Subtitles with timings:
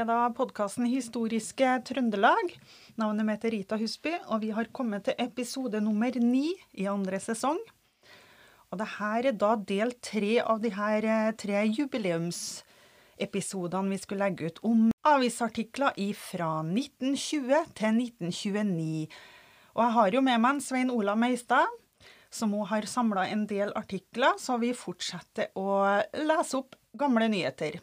[0.00, 2.48] er da podkasten Historiske Trøndelag.
[2.98, 6.48] Navnet mitt er Rita Husby, og vi har kommet til episode nummer ni
[6.80, 7.60] i andre sesong.
[8.72, 14.24] Og det her er da del tre av de her eh, tre jubileumsepisodene vi skulle
[14.26, 19.06] legge ut om avisartikler fra 1920 til 1929.
[19.78, 21.70] Og jeg har jo med meg en Svein Olav Meistad,
[22.34, 27.78] som òg har samla en del artikler, så vi fortsetter å lese opp gamle nyheter.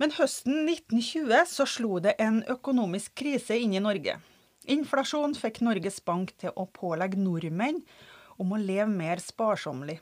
[0.00, 4.14] Men høsten 1920 så slo det en økonomisk krise inn i Norge.
[4.70, 7.82] Inflasjon fikk Norges Bank til å pålegge nordmenn
[8.40, 9.98] om å leve mer sparsommelig.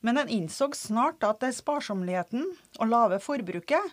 [0.00, 2.46] Men en innså snart at sparsomligheten
[2.78, 3.92] og lave forbruket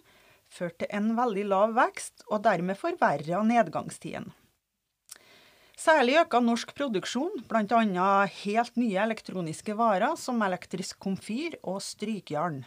[0.55, 4.29] førte til en veldig lav vekst, og dermed forverra nedgangstiden.
[5.75, 8.11] Særlig øka norsk produksjon, bl.a.
[8.45, 12.63] helt nye elektroniske varer som elektrisk komfyr og strykjern.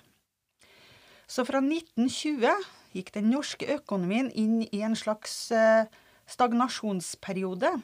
[1.28, 2.48] Så fra 1920
[2.96, 5.84] gikk den norske økonomien inn i en slags eh,
[6.28, 7.74] stagnasjonsperiode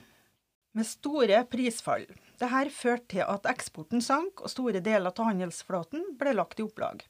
[0.75, 2.06] med store prisfall.
[2.41, 7.05] Dette førte til at eksporten sank, og store deler av handelsflåten ble lagt i opplag.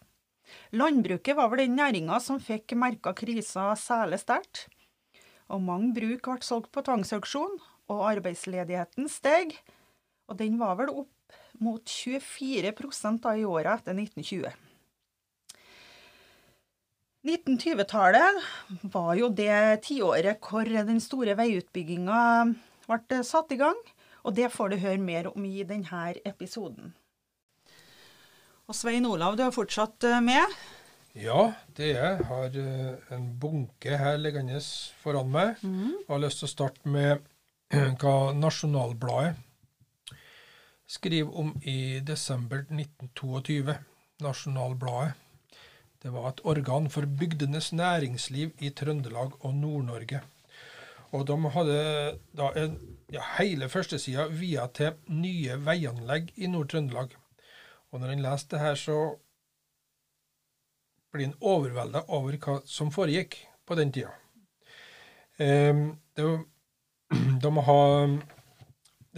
[0.74, 4.66] Landbruket var vel den næringa som fikk merka krisa særlig sterkt.
[5.48, 7.56] Og mange bruk ble solgt på tvangsauksjon,
[7.92, 9.54] og arbeidsledigheten steg.
[10.28, 11.10] Og den var vel opp
[11.62, 12.74] mot 24
[13.22, 14.73] da i åra etter 1920.
[17.24, 18.42] 1920-tallet
[18.92, 22.18] var jo det tiåret hvor den store veiutbygginga
[22.84, 23.78] ble satt i gang.
[24.24, 26.92] Og det får du høre mer om i denne episoden.
[28.68, 30.52] Og Svein Olav, du er fortsatt eh, med?
[31.16, 32.28] Ja, det er jeg.
[32.28, 34.60] Har eh, en bunke her liggende
[35.02, 35.60] foran meg.
[35.60, 35.96] Mm.
[36.00, 37.24] Jeg har lyst til å starte med
[38.00, 39.34] hva Nasjonalbladet
[40.88, 43.76] skriver om i desember 1922.
[44.24, 45.23] Nasjonalbladet.
[46.04, 50.18] Det var et organ for bygdenes næringsliv i Trøndelag og Nord-Norge.
[51.16, 51.76] Og de hadde
[52.36, 52.74] da en,
[53.12, 57.14] ja, hele førstesida via til nye veianlegg i Nord-Trøndelag.
[57.90, 58.98] Og når en leser det her, så
[61.14, 64.12] blir en overvelda over hva som foregikk på den tida.
[65.40, 65.86] Um,
[66.18, 66.28] det,
[67.42, 67.80] de må ha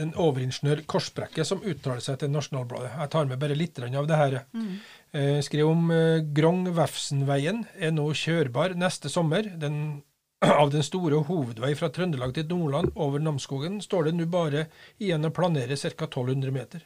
[0.00, 2.90] en overingeniør Korsbrekke som uttaler seg til Nasjonalbladet.
[3.00, 4.36] Jeg tar med bare litt av det her.
[4.52, 4.74] Mm.
[5.12, 9.48] Eh, skrev om eh, Grong-Vefsenveien er nå kjørbar neste sommer.
[9.56, 10.02] Den,
[10.62, 14.66] av den store hovedvei fra Trøndelag til Nordland over Namsskogen står det nå bare
[14.98, 16.08] igjen å planere ca.
[16.08, 16.84] 1200 meter.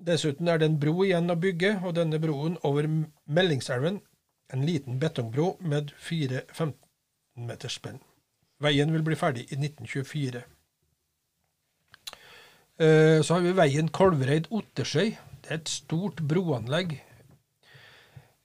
[0.00, 2.86] Dessuten er det en bro igjen å bygge, og denne broen over
[3.28, 4.00] Meldingselven,
[4.50, 6.72] en liten betongbro med fire 15
[7.44, 8.00] meters spenn.
[8.60, 10.42] Veien vil bli ferdig i 1924.
[12.80, 15.10] Eh, så har vi veien Kolvereid-Ottersøy.
[15.44, 16.94] Det er et stort broanlegg.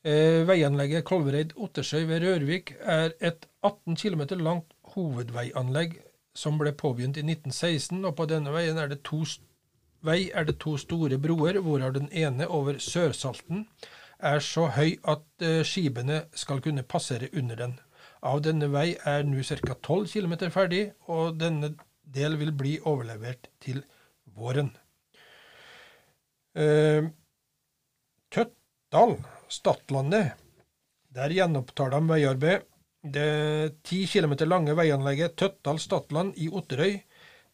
[0.03, 5.95] Eh, veianlegget Kolvereid-Ottersøy ved Rørvik er et 18 km langt hovedveianlegg
[6.35, 8.03] som ble påbegynt i 1916.
[8.03, 9.23] og På denne veien er det to,
[10.03, 13.69] vei er det to store broer, hvorav den ene over Sørsalten
[14.19, 17.79] er så høy at eh, skipene skal kunne passere under den.
[18.21, 19.79] Av denne vei er nå ca.
[19.79, 23.85] 12 km ferdig, og denne del vil bli overlevert til
[24.35, 24.71] våren.
[26.55, 27.07] Eh,
[28.31, 29.17] Tøtdal,
[29.51, 30.35] Stadlandet,
[31.15, 32.67] der gjenopptar de veiarbeid.
[33.05, 36.95] Det ti km lange veianlegget Tøtdal-Stadland i Otterøy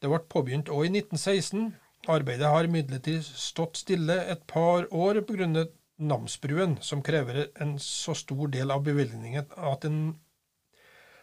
[0.02, 1.70] det ble påbegynt òg i 1916.
[2.10, 5.68] Arbeidet har imidlertid stått stille et par år pga.
[6.02, 10.00] Namsbruen, som krever en så stor del av bevilgningen at en,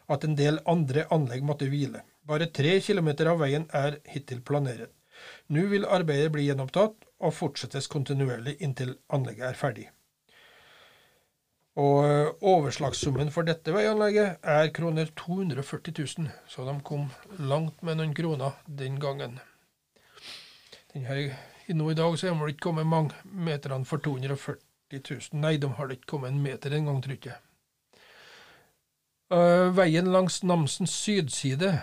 [0.06, 2.04] at en del andre anlegg måtte hvile.
[2.22, 4.92] Bare tre kilometer av veien er hittil planeret.
[5.48, 9.86] Nå vil arbeidet bli gjenopptatt og fortsettes kontinuerlig inntil anlegget er ferdig.
[11.78, 17.06] Og eh, Overslagssummen for dette veianlegget er kroner 240 000, så de kom
[17.38, 19.38] langt med noen kroner den gangen.
[20.92, 21.36] Denne,
[21.68, 24.58] nå I dag så er de ikke kommet mange meterne for 240
[24.90, 25.38] 000.
[25.38, 27.38] Nei, de har ikke kommet en meter engang, tror jeg.
[29.28, 31.74] Uh, veien langs Namsens sydside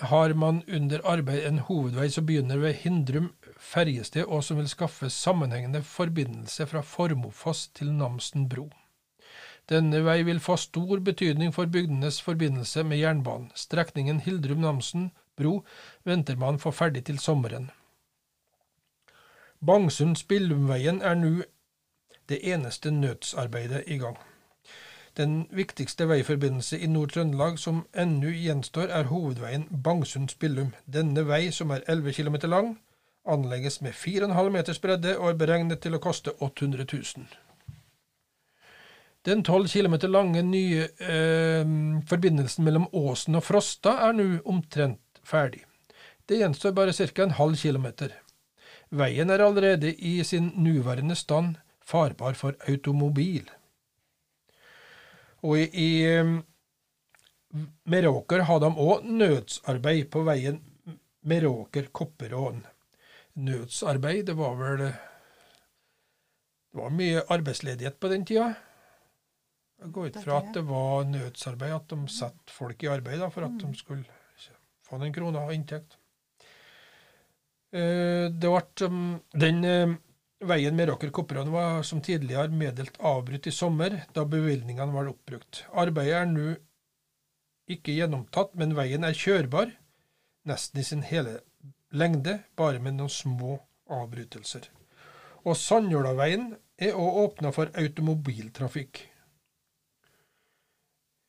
[0.00, 5.10] har man under arbeid en hovedvei som begynner ved Hindrum ferjested, og som vil skaffe
[5.10, 8.70] sammenhengende forbindelse fra Formofoss til Namsen bro.
[9.68, 13.50] Denne vei vil få stor betydning for bygdenes forbindelse med jernbanen.
[13.54, 15.60] Strekningen Hildrum-Namsen bro
[16.04, 17.70] venter man få ferdig til sommeren.
[19.66, 21.42] Bangsund-Spillumveien er nå
[22.28, 24.16] det eneste nødsarbeidet i gang.
[25.18, 30.70] Den viktigste veiforbindelse i Nord-Trøndelag som ennå gjenstår, er hovedveien Bangsund-Spillum.
[30.86, 32.78] Denne vei, som er 11 km lang,
[33.26, 37.26] anlegges med 4,5 meters bredde og er beregnet til å koste 800 000.
[39.26, 41.74] Den 12 km lange nye eh,
[42.08, 45.66] forbindelsen mellom Åsen og Frosta er nå omtrent ferdig.
[46.24, 47.22] Det gjenstår bare ca.
[47.22, 48.14] en halv kilometer.
[48.90, 53.50] Veien er allerede i sin nåværende stand farbar for automobil.
[55.46, 56.32] Og i, i eh,
[57.90, 60.60] Meråker har de òg nødsarbeid på veien
[61.26, 62.62] Meråker-Kopperån.
[63.40, 64.84] Nødsarbeid, det var vel
[66.70, 68.52] Det var mye arbeidsledighet på den tida.
[69.80, 73.30] Jeg går ut fra at det var nødsarbeid, at de satte folk i arbeid da,
[73.32, 74.04] for at de skulle
[74.86, 75.96] få noen kroner av inntekt.
[77.72, 79.64] Eh, det ble, um, den
[80.40, 85.64] veien Meråker-Kopperån var som tidligere meddelt avbrutt i sommer, da bevilgningene var oppbrukt.
[85.72, 86.54] Arbeidet er nå
[87.70, 89.70] ikke gjennomtatt, men veien er kjørbar,
[90.48, 91.40] nesten i sin hele
[91.92, 93.58] lengde, bare med noen små
[93.90, 94.66] avbrytelser.
[95.44, 99.04] Og Sandjordaveien er òg åpna for automobiltrafikk.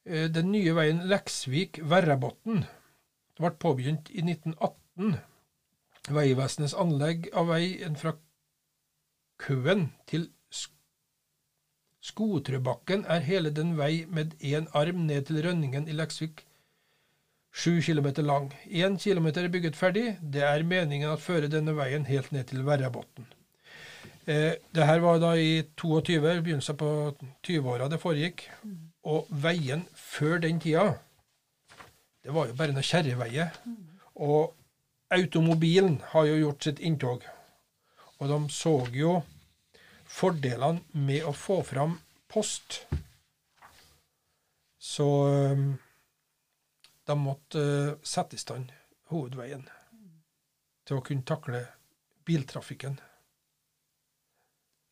[0.05, 2.63] Eh, den nye veien Leksvik-Verrabotn
[3.41, 5.19] ble påbegynt i 1918.
[6.11, 8.15] Vegvesenets anlegg av veien fra
[9.41, 10.29] Køen til
[12.01, 16.41] Skotrøbakken er hele den vei med én arm ned til rønningen i Leksvik,
[17.53, 18.49] sju kilometer lang.
[18.65, 20.17] Én kilometer er bygget ferdig.
[20.33, 23.27] Det er meningen å føre denne veien helt ned til Verrabotn.
[24.25, 26.89] Eh, det her var da i 22, begynnelsen på
[27.45, 28.47] 20-åra det foregikk.
[29.05, 30.95] Og veien før den tida,
[32.23, 33.53] det var jo bare noen kjerreveier.
[34.15, 34.55] Og
[35.13, 37.29] automobilen har jo gjort sitt inntog.
[38.21, 39.15] Og de så jo
[40.11, 41.97] fordelene med å få fram
[42.29, 42.83] post.
[44.81, 45.07] Så
[47.11, 48.71] de måtte uh, sette i stand
[49.11, 49.65] hovedveien
[50.87, 51.65] til å kunne takle
[52.27, 52.97] biltrafikken.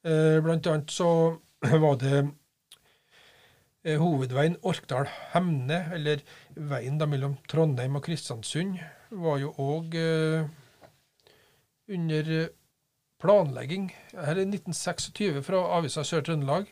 [0.05, 1.09] Uh, blant annet så
[1.85, 6.23] var det uh, hovedveien Orkdal-Hemne, eller
[6.55, 8.79] veien da mellom Trondheim og Kristiansund,
[9.09, 9.95] var jo òg
[11.89, 12.27] under
[13.19, 13.89] planlegging.
[14.13, 16.69] Her er 1926 fra avisa Sør-Trøndelag.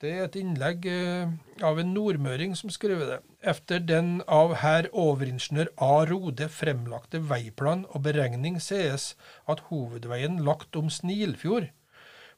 [0.00, 1.30] Det er et innlegg eh,
[1.64, 3.18] av en nordmøring som skriver det.
[3.40, 6.04] Efter den av herr overingeniør A.
[6.10, 9.14] Rode fremlagte veiplan og beregning sees
[9.48, 11.70] at hovedveien lagt om Snilfjord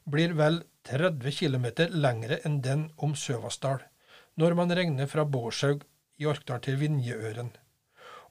[0.07, 3.83] blir vel 30 km lengre enn den om Søvassdal,
[4.39, 5.83] når man regner fra Bårdshaug
[6.19, 7.51] i Orkdal til Vinjeøren.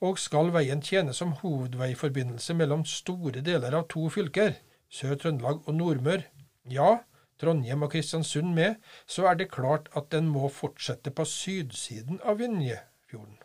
[0.01, 4.57] Og skal veien tjene som hovedveiforbindelse mellom store deler av to fylker,
[4.89, 6.25] Sør-Trøndelag og Nordmør,
[6.71, 6.99] ja,
[7.39, 12.41] Trondheim og Kristiansund med, så er det klart at den må fortsette på sydsiden av
[12.41, 13.37] Vinjefjorden.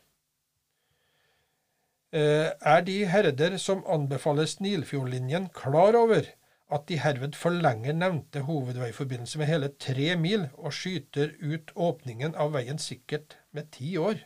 [2.14, 6.30] Eh, er de herder som anbefaler Snilfjordlinjen, klar over
[6.74, 12.54] at de herved forlenger nevnte hovedveiforbindelse med hele tre mil, og skyter ut åpningen av
[12.54, 14.22] veien sikkert med ti år?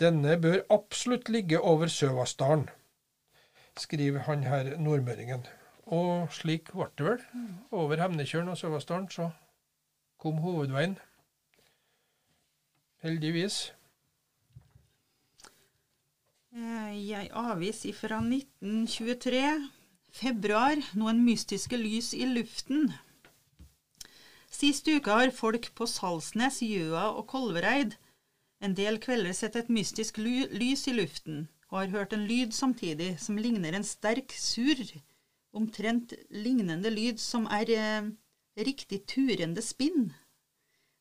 [0.00, 2.68] Denne bør absolutt ligge over Søvassdalen
[3.78, 5.46] skriver han her nordmøringen.
[5.90, 7.22] Og slik ble det vel.
[7.70, 9.30] Over Hemnekjølen og Søvassdalen så
[10.18, 10.98] kom hovedveien.
[13.02, 13.72] Heldigvis.
[16.52, 19.70] Jeg avvis ei avis fra 1923,
[20.12, 22.90] februar, noen mystiske lys i luften.
[24.50, 27.94] Sist uke har folk på Salsnes, Gjøa og Kolvereid
[28.60, 33.14] en del kvelder sett et mystisk lys i luften og har hørt en lyd samtidig
[33.22, 34.82] som ligner en sterk surr,
[35.54, 38.10] omtrent lignende lyd som er eh,
[38.58, 40.10] riktig turende spinn.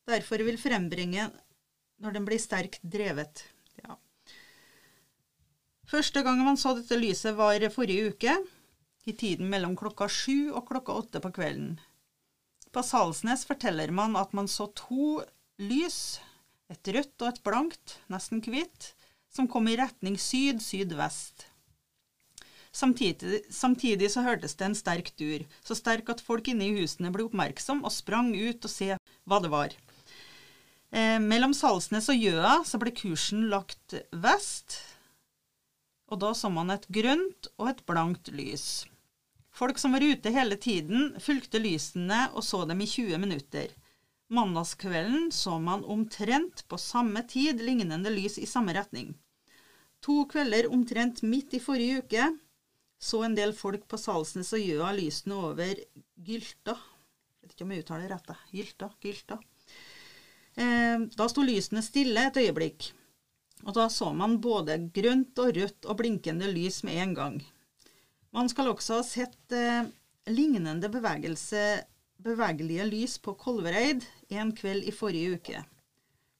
[0.09, 1.29] Derfor vil frembringe
[1.99, 3.43] når den blir sterkt drevet.
[3.81, 3.97] Ja.
[5.89, 8.37] Første gang man så dette lyset, var forrige uke,
[9.09, 11.77] i tiden mellom klokka sju og klokka åtte på kvelden.
[12.69, 15.19] På Salsnes forteller man at man så to
[15.57, 16.19] lys,
[16.69, 18.91] et rødt og et blankt, nesten hvitt,
[19.33, 21.45] som kom i retning syd-sydvest.
[22.71, 27.09] Samtidig, samtidig, så hørtes det en sterk dur, så sterk at folk inne i husene
[27.13, 28.93] ble oppmerksom og sprang ut og se
[29.25, 29.73] hva det var.
[30.91, 34.79] Eh, mellom Salsnes og Gjøa så ble kursen lagt vest,
[36.09, 38.85] og da så man et grønt og et blankt lys.
[39.53, 43.73] Folk som var ute hele tiden, fulgte lysene og så dem i 20 minutter.
[44.29, 49.15] Mandagskvelden så man omtrent på samme tid lignende lys i samme retning.
[50.05, 52.27] To kvelder omtrent midt i forrige uke
[52.99, 55.81] så en del folk på Salsnes og Gjøa lysene over
[56.19, 56.75] Gylta.
[56.75, 58.33] Jeg vet ikke om jeg uttaler rett.
[58.51, 59.39] Gylta, Gylta.
[60.59, 62.89] Eh, da sto lysene stille et øyeblikk,
[63.63, 67.39] og da så man både grønt og rødt og blinkende lys med en gang.
[68.35, 69.87] Man skal også ha sett eh,
[70.29, 71.63] lignende bevegelse
[72.23, 75.63] bevegelige lys på Kolvereid en kveld i forrige uke.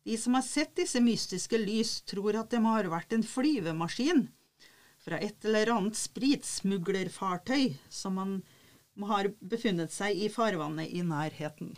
[0.04, 4.28] De som har sett disse mystiske lys, tror at det må ha vært en flyvemaskin
[5.04, 8.40] fra et eller annet spritsmuglerfartøy som man
[9.10, 11.76] har befunnet seg i farvannet i nærheten.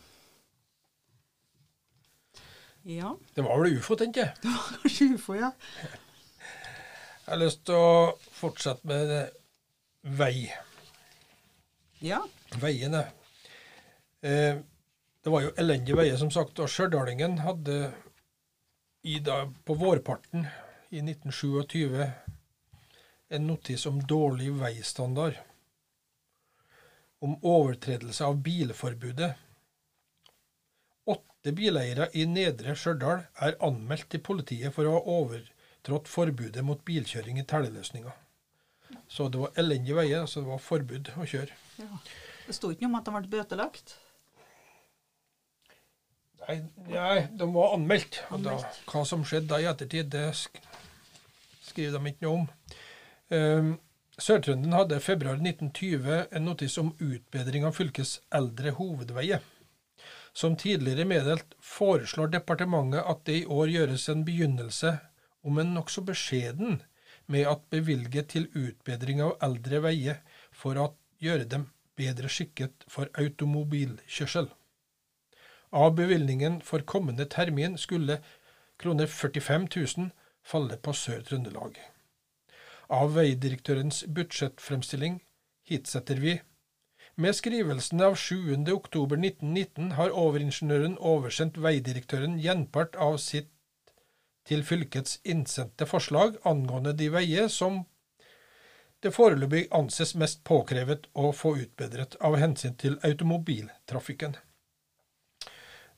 [2.88, 3.13] Ja.
[3.36, 4.34] Det var vel ufo, tenkte jeg.
[4.41, 5.51] Det var kanskje ufo, ja.
[7.22, 9.12] Jeg har lyst til å fortsette med
[10.17, 10.50] vei.
[12.01, 12.24] Ja.
[12.60, 13.05] Veiene.
[14.22, 14.58] Eh,
[15.24, 16.60] det var jo elendige veier, som sagt.
[16.62, 17.92] Og stjørdalingen hadde
[19.25, 20.46] da, på vårparten
[20.90, 22.04] i 1927
[23.32, 25.38] en notis om dårlig veistandard.
[27.22, 29.32] Om overtredelse av bilforbudet.
[31.06, 36.82] Åtte bileiere i Nedre Stjørdal er anmeldt til politiet for å ha overtrådt forbudet mot
[36.86, 38.13] bilkjøring i telleløsninga.
[39.08, 41.56] Så det var elendige veier, så det var forbud å kjøre.
[41.78, 42.04] ja.
[42.51, 43.94] Det sto ikke noe om at de ble bøtelagt.
[46.48, 46.57] Nei,
[46.89, 48.24] nei, de var anmeldt.
[48.43, 48.57] Da,
[48.89, 50.62] hva som skjedde da i ettertid, det sk
[51.71, 52.48] skriver de ikke noe om.
[53.31, 53.71] Um,
[54.21, 59.41] Sør-Trønden hadde i februar 1920 en notis om utbedring av fylkets eldre hovedveier.
[60.33, 64.93] Som tidligere meddelt foreslår departementet at det i år gjøres en begynnelse,
[65.48, 66.81] om en nokså beskjeden,
[67.31, 70.19] med at bevilget til utbedring av eldre veier
[70.51, 70.91] for å
[71.24, 74.50] gjøre dem bedre skikket for automobilkjørsel.
[75.72, 78.20] Av bevilgningen for kommende termin skulle
[78.80, 80.10] kroner 45 000
[80.44, 81.78] falle på Sør-Trøndelag.
[82.92, 85.22] Av veidirektørens budsjettfremstilling
[85.70, 86.40] hitsetter vi
[87.16, 93.50] med skrivelsen av 7.10.1919 har overingeniøren oversendt veidirektøren gjenpart av sitt
[94.48, 97.84] til fylkets innsendte forslag angående de veier som
[99.01, 104.36] det foreløpig anses mest påkrevet å få utbedret av hensyn til automobiltrafikken.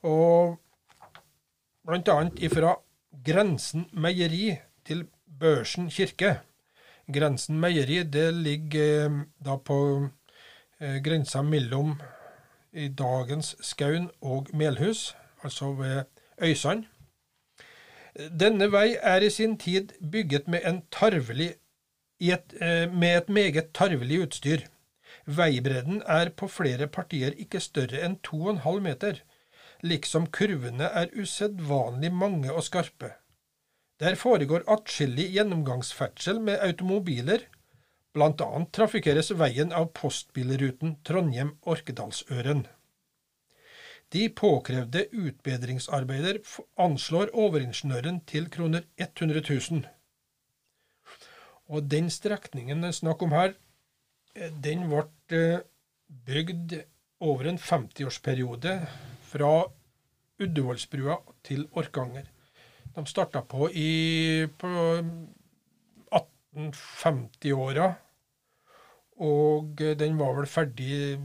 [0.03, 0.59] Og
[1.87, 2.75] annet ifra
[3.23, 5.05] Grensen meieri til
[5.39, 6.39] Børsen kirke.
[7.07, 10.09] Grensen meieri det ligger eh, da på
[10.79, 11.95] eh, grensa mellom
[12.73, 16.03] i dagens Skaun og Melhus, altså ved
[16.41, 16.85] Øysand.
[18.13, 21.53] Denne vei er i sin tid bygget med, tarvelig,
[22.19, 24.57] et, eh, med et meget tarvelig utstyr.
[25.25, 29.21] Veibredden er på flere partier ikke større enn 2,5 meter,
[29.83, 33.13] liksom kurvene er usedvanlig mange og skarpe.
[34.01, 37.45] Der foregår atskillig gjennomgangsferdsel med automobiler,
[38.13, 42.65] blant annet trafikkeres veien av postbilruten Trondheim-Orkedalsøren.
[44.13, 46.37] De påkrevde utbedringsarbeider
[46.77, 49.87] anslår overingeniøren til kroner 100 000.
[51.73, 53.55] Og den strekningen det er snakk om her,
[54.35, 55.63] eh, den ble eh,
[56.27, 56.77] bygd
[57.23, 58.75] over en 50-årsperiode
[59.33, 59.51] fra
[60.43, 62.25] Uddevålsbrua til Orkanger.
[62.93, 64.45] De starta på i
[66.13, 67.87] 1850-åra,
[69.25, 71.19] og den var vel ferdig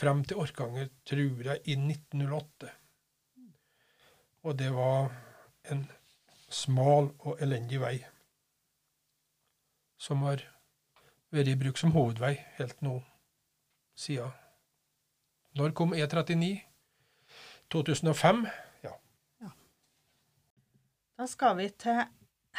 [0.00, 2.70] frem til Orkanger, tror jeg, i 1908.
[4.42, 5.12] Og det var
[5.70, 5.84] en
[6.48, 7.98] smal og elendig vei
[10.00, 10.40] som har
[11.30, 12.96] vært i bruk som hovedvei helt nå
[14.00, 14.32] siden.
[15.60, 16.69] Når kom E39?
[17.70, 18.46] 2005?
[18.84, 18.94] Ja.
[21.18, 22.02] Da skal vi til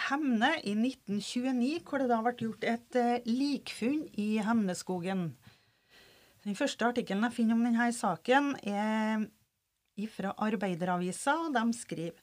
[0.08, 5.26] Hemne i 1929, hvor det da ble gjort et eh, likfunn i Hemneskogen.
[6.46, 9.28] Den første artikkelen jeg finner om denne saken, er
[10.10, 12.18] fra Arbeideravisa, og de skriver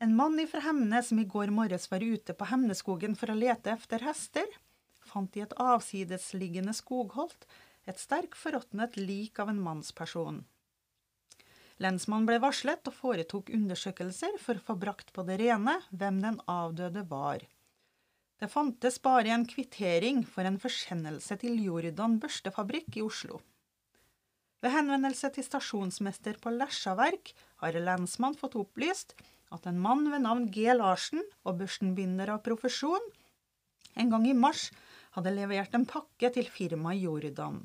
[0.00, 3.74] En mann fra Hemne som i går morges var ute på Hemneskogen for å lete
[3.74, 4.46] efter hester,
[5.04, 7.44] fant i et avsidesliggende skogholt
[7.86, 10.44] et sterkt forråtnet lik av en mannsperson.
[11.82, 16.38] Lensmannen ble varslet og foretok undersøkelser for å få brakt på det rene hvem den
[16.50, 17.42] avdøde var.
[18.38, 23.40] Det fantes bare en kvittering for en forsendelse til Jordan børstefabrikk i Oslo.
[24.62, 29.16] Ved henvendelse til stasjonsmester på Lesja verk har lensmannen fått opplyst
[29.54, 30.68] at en mann ved navn G.
[30.74, 33.10] Larsen og børstenbinder av profesjon
[33.98, 34.70] en gang i mars
[35.16, 37.58] hadde levert en pakke til firmaet Jordan.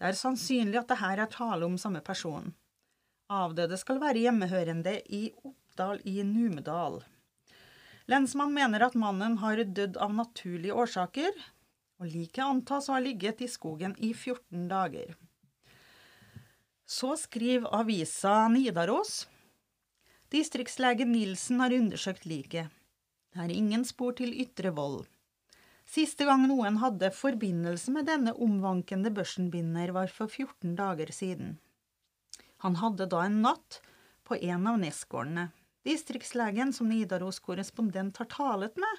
[0.00, 2.48] Det er sannsynlig at det her er tale om samme person.
[3.30, 6.98] Avdøde skal være hjemmehørende i Oppdal i Numedal.
[8.10, 11.30] Lensmannen mener at mannen har dødd av naturlige årsaker,
[12.02, 15.14] og liket antas å ha ligget i skogen i 14 dager.
[16.90, 19.28] Så skriver avisa Nidaros.
[20.34, 22.66] Distriktslege Nilsen har undersøkt liket.
[23.30, 25.04] Det er ingen spor til ytre vold.
[25.86, 31.60] Siste gang noen hadde forbindelse med denne omvankende børsenbinder, var for 14 dager siden.
[32.64, 33.80] Han hadde da en natt
[34.28, 35.48] på en av Nesgårdene.
[35.84, 38.98] Distriktslegen som Nidaros korrespondent har talet med,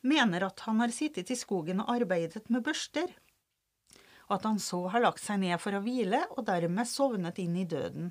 [0.00, 3.12] mener at han har sittet i skogen og arbeidet med børster,
[4.28, 7.58] og at han så har lagt seg ned for å hvile og dermed sovnet inn
[7.60, 8.10] i døden.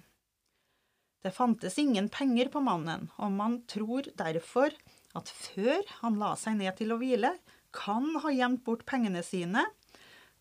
[1.22, 4.74] Det fantes ingen penger på mannen, og man tror derfor
[5.18, 7.36] at før han la seg ned til å hvile,
[7.74, 9.66] kan ha gjemt bort pengene sine,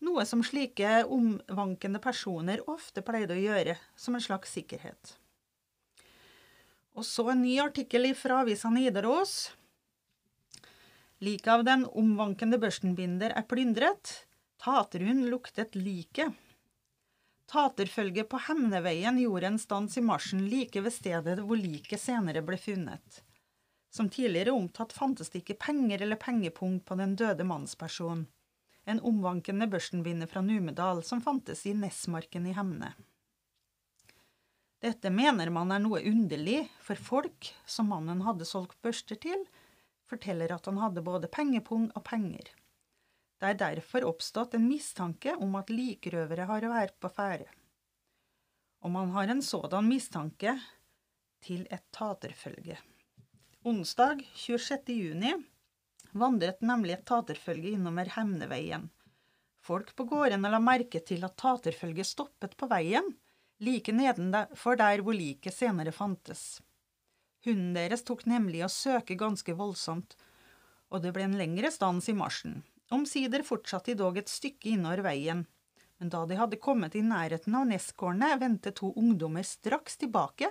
[0.01, 5.15] noe som slike omvankende personer ofte pleide å gjøre som en slags sikkerhet.
[6.97, 9.51] Og så en ny artikkel fra avisa Nidaros.
[11.21, 14.25] Liket av den omvankende børstenbinder er plyndret,
[14.61, 16.33] Taterhund luktet liket.
[17.51, 22.59] Taterfølget på Hemneveien gjorde en stans i marsjen like ved stedet hvor liket senere ble
[22.61, 23.21] funnet.
[23.91, 28.23] Som tidligere omtatt fantes det ikke penger eller pengepung på den døde mannsperson.
[28.91, 32.91] En omvankende børstenbinder fra Numedal som fantes i Nesmarken i Hemne.
[34.81, 39.45] Dette mener man er noe underlig, for folk som mannen hadde solgt børster til,
[40.09, 42.49] forteller at han hadde både pengepung og penger.
[43.39, 47.47] Det er derfor oppstått en mistanke om at likrøvere har vært på ferde.
[48.81, 50.57] Og man har en sådan mistanke
[51.45, 52.77] til et taterfølge.
[53.65, 54.97] Onsdag 26.
[54.97, 55.35] juni
[56.17, 58.89] vandret nemlig et taterfølge innover Hemneveien.
[59.61, 63.11] Folk på gårdene la merke til at taterfølget stoppet på veien,
[63.61, 66.61] like nedenfor der hvor liket senere fantes.
[67.45, 70.15] Hunden deres tok nemlig å søke ganske voldsomt,
[70.89, 72.61] og det ble en lengre stans i marsjen.
[72.91, 75.45] Omsider fortsatte de dog et stykke innover veien,
[76.01, 80.49] men da de hadde kommet i nærheten av Nesgårdene, vendte to ungdommer straks tilbake,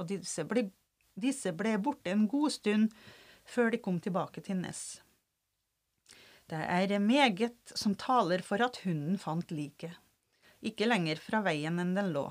[0.00, 0.70] og disse ble
[1.14, 2.94] disse ble borte en god stund
[3.44, 5.00] før de kom tilbake til Ness.
[6.50, 9.94] Det er meget som taler for at hunden fant liket,
[10.60, 12.26] ikke lenger fra veien enn den lå.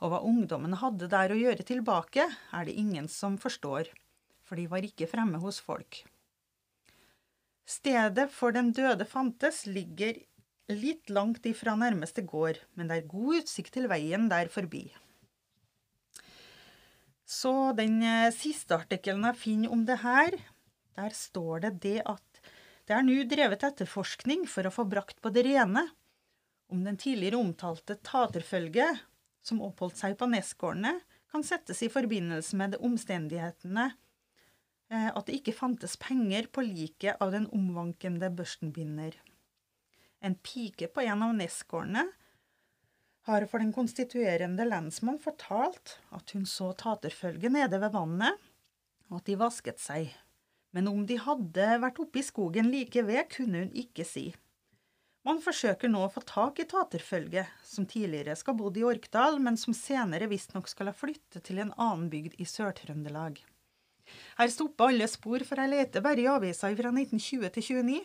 [0.00, 3.88] Og hva ungdommen hadde der å gjøre tilbake, er det ingen som forstår,
[4.44, 6.02] for de var ikke fremme hos folk.
[7.66, 10.20] Stedet for den døde fantes, ligger
[10.70, 14.86] litt langt ifra nærmeste gård, men det er god utsikt til veien der forbi.
[17.26, 20.36] Så den eh, siste artikkelen jeg finner om det her,
[20.96, 22.22] der står det det at
[22.86, 25.82] det er nå drevet etterforskning for å få brakt på det rene
[26.70, 29.02] om den tidligere omtalte taterfølget
[29.46, 30.96] som oppholdt seg på Nesgårdene,
[31.30, 37.18] kan settes i forbindelse med de omstendighetene eh, at det ikke fantes penger på liket
[37.22, 39.18] av den omvankende børstenbinder.
[40.22, 42.06] En pike på en av Nesgårdene
[43.26, 48.38] har for den konstituerende lensmann fortalt at hun så taterfølget nede ved vannet,
[49.10, 50.12] og at de vasket seg,
[50.76, 54.28] men om de hadde vært oppe i skogen like ved, kunne hun ikke si.
[55.26, 59.40] Man forsøker nå å få tak i taterfølget, som tidligere skal ha bodd i Orkdal,
[59.42, 63.40] men som senere visstnok skal ha flyttet til en annen bygd i Sør-Trøndelag.
[64.38, 68.04] Her stopper alle spor, for jeg leter bare i avisa fra 1920 til 29.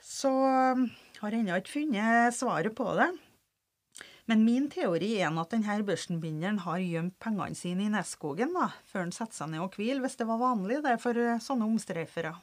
[0.00, 0.86] Så um,
[1.24, 3.10] har ennå ikke funnet svaret på det.
[4.30, 8.52] Men min teori er at denne børstenbinderen har gjemt pengene sine i Nesskogen
[8.86, 11.66] før han setter seg ned og hviler, hvis det var vanlig det for eh, sånne
[11.66, 12.36] omstreifere.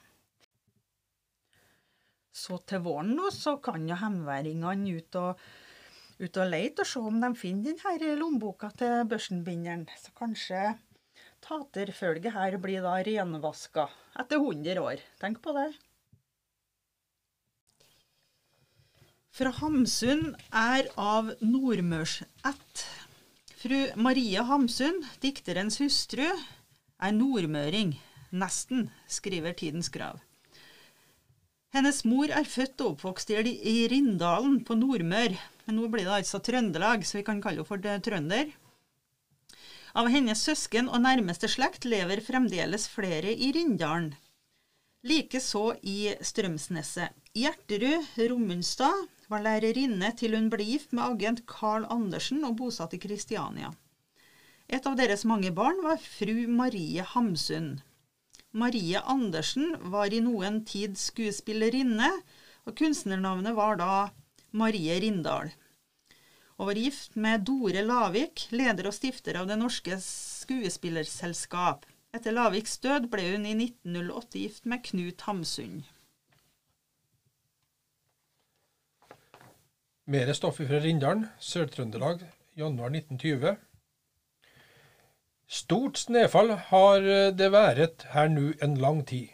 [2.36, 5.40] Så til våren nå så kan jo hemværingene ut og,
[6.20, 9.88] ut og lete og se om de finner denne lommeboka til børstenbinderen.
[9.96, 10.76] Så kanskje
[11.48, 13.88] taterfølget her blir da renvaska
[14.20, 15.08] etter 100 år.
[15.24, 15.72] Tenk på det.
[19.38, 22.84] Fra Hamsun er av nordmørsætt.
[23.58, 27.92] Fru Maria Hamsun, dikterens hustru, er nordmøring.
[28.34, 30.24] Nesten, skriver Tidens Grav.
[31.76, 35.36] Hennes mor er født og oppvokst i Rindalen på Nordmør,
[35.68, 38.50] men nå blir det altså Trøndelag, så vi kan kalle henne for trønder.
[39.98, 44.16] Av hennes søsken og nærmeste slekt lever fremdeles flere i Rindalen.
[45.06, 47.14] Likeså i Strømsneset.
[47.38, 53.02] Gjerterud Romundstad var lærerinne til hun ble gift med agent Carl Andersen og bosatt i
[53.04, 53.74] Kristiania.
[54.68, 57.78] Et av deres mange barn var fru Marie Hamsun.
[58.52, 62.10] Marie Andersen var i noen tid skuespillerinne,
[62.68, 64.10] og kunstnernavnet var da
[64.52, 65.52] Marie Rindal.
[66.58, 71.86] Og var gift med Dore Lavik, leder og stifter av Det Norske Skuespillerselskap.
[72.16, 75.84] Etter Laviks død ble hun i 1908 gift med Knut Hamsun.
[80.08, 82.22] Mer stoff fra Rindalen, Sør-Trøndelag,
[82.56, 83.58] januar 1920.
[85.52, 89.34] Stort snøfall har det vært her nå en lang tid.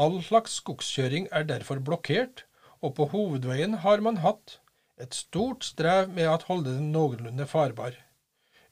[0.00, 2.46] All slags skogskjøring er derfor blokkert,
[2.80, 4.56] og på hovedveien har man hatt
[4.96, 8.00] et stort strev med å holde den noenlunde farbar.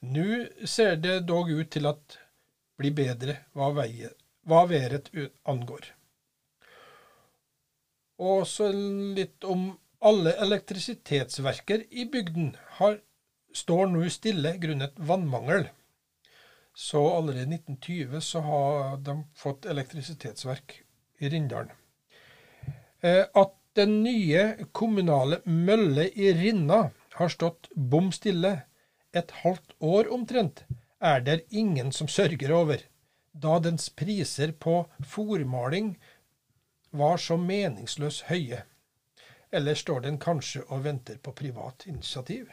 [0.01, 2.20] Nå ser det dog ut til at
[2.81, 5.12] bli bedre hva været
[5.44, 5.90] angår.
[8.25, 12.98] Og så litt om alle elektrisitetsverker i bygden har,
[13.54, 15.68] står nå stille grunnet vannmangel.
[16.76, 20.80] Så allerede i 1920 så har de fått elektrisitetsverk
[21.18, 21.72] i Rindalen.
[23.00, 28.52] Eh, at den nye kommunale mølle i Rinna har stått bom stille
[29.16, 30.64] et halvt år omtrent,
[31.00, 32.80] er det ingen som sørger over,
[33.32, 35.94] da dens priser på fòrmaling
[36.96, 38.62] var så meningsløs høye.
[39.50, 42.50] Eller står den kanskje og venter på privat initiativ?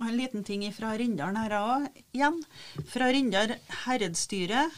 [0.00, 2.38] En liten ting fra Rindalen her òg, igjen.
[2.86, 4.68] Fra Rindal herredsstyre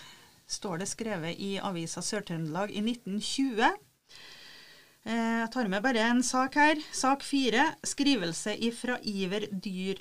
[0.50, 3.68] står det skrevet i avisa Sør-Trøndelag i 1920.
[5.05, 6.81] Eh, jeg tar med bare en sak her.
[6.92, 7.68] Sak fire.
[7.85, 10.00] Skrivelse fra Iver Dyr,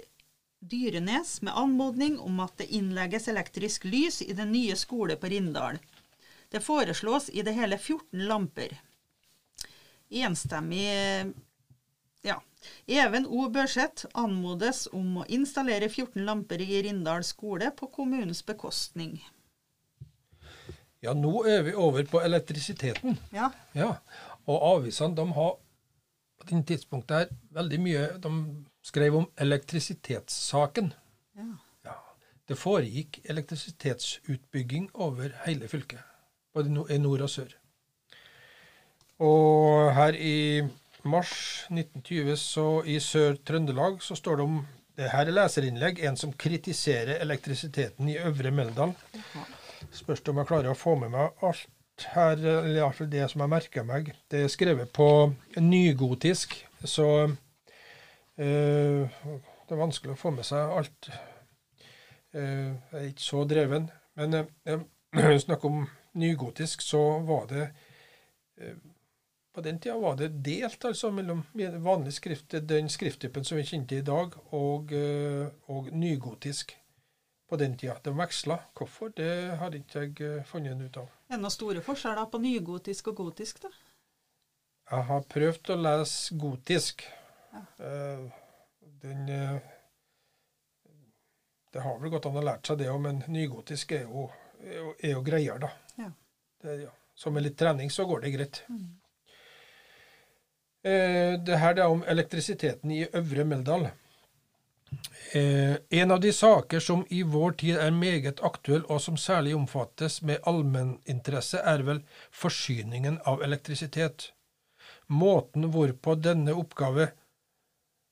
[0.59, 5.79] Dyrenes med anmodning om at det innlegges elektrisk lys i den nye skole på Rindal.
[6.49, 8.79] Det foreslås i det hele 14 lamper.
[10.09, 10.85] Enstemmig
[12.21, 12.41] ja.
[12.87, 13.47] Even O.
[13.49, 19.19] Børseth anmodes om å installere 14 lamper i Rindal skole på kommunens bekostning.
[20.99, 23.15] Ja, nå er vi over på elektrisiteten.
[23.31, 23.51] Ja.
[23.71, 23.93] ja.
[24.49, 25.55] Og avisene de har
[26.39, 28.31] på dette tidspunktet her veldig mye De
[28.83, 30.91] skrev om elektrisitetssaken.
[31.39, 31.47] Ja.
[31.87, 31.95] ja.
[32.47, 36.03] Det foregikk elektrisitetsutbygging over hele fylket,
[36.55, 37.58] både i nord og sør.
[39.19, 40.61] Og her i
[41.03, 44.61] mars 1920 så i Sør-Trøndelag så står det om
[44.99, 48.91] det her er leserinnlegg, en som kritiserer elektrisiteten i Øvre Meldal.
[49.95, 53.51] Spørs om jeg klarer å få med meg alt her, eller iallfall det som jeg
[53.53, 54.11] merker meg.
[54.31, 55.07] Det er skrevet på
[55.59, 57.07] nygotisk, så
[58.37, 59.07] øh,
[59.69, 61.11] det er vanskelig å få med seg alt.
[62.35, 63.87] Uh, jeg er ikke så dreven.
[64.19, 64.35] Men
[64.67, 65.83] uh, snakk om
[66.19, 67.67] nygotisk, så var det
[69.51, 71.41] på den tida var det delt altså mellom
[71.83, 76.75] vanlig skrift, den skrifttypen som vi kjente i dag, og, eh, og nygotisk
[77.49, 77.97] på den tida.
[78.03, 78.59] De veksla.
[78.77, 81.09] Hvorfor, det har ikke jeg eh, funnet ut av.
[81.29, 83.73] Er det noen store forskjeller på nygotisk og gotisk, da?
[84.89, 87.03] Jeg har prøvd å lese gotisk.
[87.53, 87.65] Ja.
[87.89, 88.29] Eh,
[89.01, 89.25] den
[91.69, 94.29] Det har vel gått an å lære seg det òg, men nygotisk er jo,
[94.61, 95.69] er jo, greier, da.
[95.97, 96.09] Ja.
[96.61, 96.93] Det, ja.
[97.13, 98.63] Så med litt trening så går det greit.
[98.69, 98.98] Mm.
[100.83, 103.89] Eh, det her er om elektrisiteten i Øvre Meldal.
[105.33, 109.55] Eh, en av de saker som i vår tid er meget aktuell, og som særlig
[109.55, 111.99] omfattes med allmenninteresse, er vel
[112.31, 114.31] forsyningen av elektrisitet.
[115.07, 117.11] Måten hvorpå denne oppgave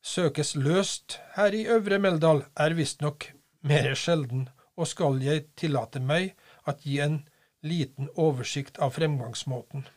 [0.04, 6.36] søkes løst her i Øvre Meldal, er visstnok mer sjelden, og skal jeg tillate meg
[6.68, 7.22] at gi en
[7.64, 9.88] liten oversikt av fremgangsmåten.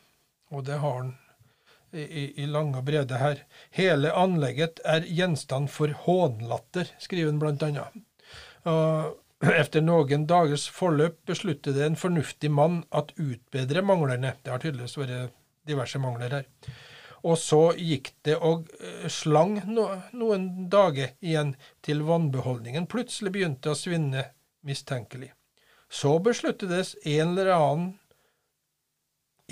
[0.50, 1.12] Og det har han
[1.92, 3.42] i, i lange og brede her.
[3.76, 8.04] Hele anlegget er gjenstand for hånlatter, skriver han blant annet.
[9.40, 14.34] Efter noen dagers forløp besluttet en fornuftig mann at utbedre manglerne.
[14.42, 15.36] Det har tydeligvis vært
[15.68, 16.48] diverse mangler her.
[17.24, 21.52] Og så gikk det og eh, slang no, noen dager igjen
[21.84, 24.30] til vannbeholdningen plutselig begynte å svinne
[24.64, 25.32] mistenkelig.
[25.90, 27.90] Så besluttes en eller annen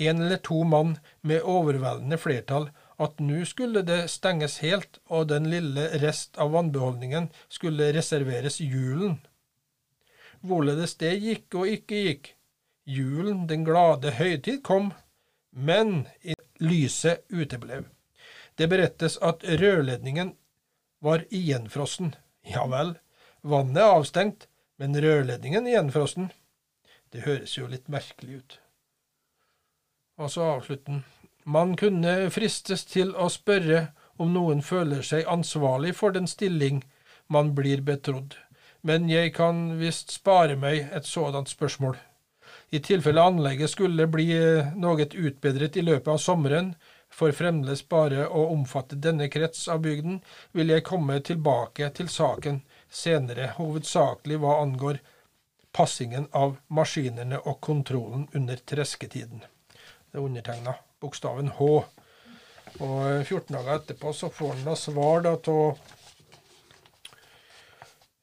[0.07, 5.47] en eller to mann med overveldende flertall at nå skulle det stenges helt, og den
[5.51, 9.19] lille rest av vannbeholdningen skulle reserveres julen.
[10.43, 12.33] Hvorledes det gikk og ikke gikk.
[12.89, 14.91] Julen, den glade høytid, kom,
[15.51, 16.07] men
[16.59, 17.85] lyset uteblev.
[18.59, 20.33] Det berettes at rørledningen
[20.99, 22.15] var igjenfrossen.
[22.43, 22.97] Ja vel,
[23.41, 24.47] vannet er avstengt,
[24.79, 26.31] men rørledningen igjenfrossen.
[27.13, 28.59] Det høres jo litt merkelig ut.
[30.19, 31.03] Og så avslutter han.
[31.49, 33.87] Man kunne fristes til å spørre
[34.19, 36.83] om noen føler seg ansvarlig for den stilling
[37.31, 38.35] man blir betrodd,
[38.81, 41.95] men jeg kan visst spare meg et sådant spørsmål.
[42.69, 44.27] I tilfelle anlegget skulle bli
[44.77, 46.73] noe utbedret i løpet av sommeren,
[47.09, 50.19] for fremdeles bare å omfatte denne krets av bygden,
[50.53, 54.99] vil jeg komme tilbake til saken senere, hovedsakelig hva angår
[55.73, 59.41] passingen av maskinene og kontrollen under tresketiden.
[60.09, 61.69] Det er undertegna bokstaven H.
[62.79, 65.79] Og 14 dager etterpå så får han da svar da av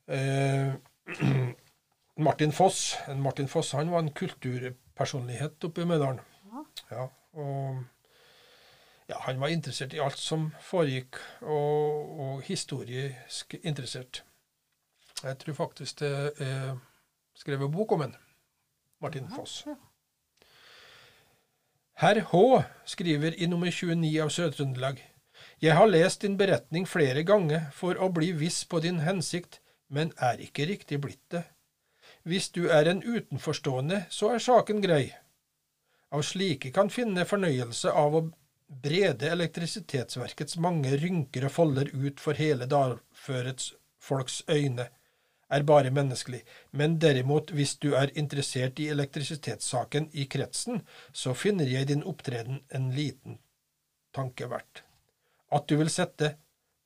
[0.07, 0.75] eh,
[2.27, 2.97] Martin Foss.
[3.09, 6.21] En Martin Foss han var en kulturpersonlighet oppe i Mødalen.
[6.91, 7.85] Ja, og
[9.09, 14.25] ja, han var interessert i alt som foregikk, og, og historisk interessert.
[15.23, 16.77] Jeg tror faktisk det er
[17.35, 18.17] skrevet bok om en.
[19.01, 19.65] Martin Foss.
[21.99, 22.63] Herr H.
[22.85, 24.99] skriver i nummer 29 av Sør-Trøndelag.
[25.65, 30.11] Jeg har lest din beretning flere ganger for å bli viss på din hensikt, men
[30.21, 31.41] er ikke riktig blitt det.
[32.29, 35.07] Hvis du er en utenforstående, så er saken grei.
[36.13, 38.23] Av slike kan finne fornøyelse av å
[38.85, 44.91] brede elektrisitetsverkets mange rynker og folder ut for hele dalførets folks øyne,
[45.49, 50.83] er bare menneskelig, men derimot hvis du er interessert i elektrisitetssaken i kretsen,
[51.13, 53.39] så finner jeg din opptreden en liten
[54.15, 54.83] tanke verdt.
[55.55, 56.35] At du vil sette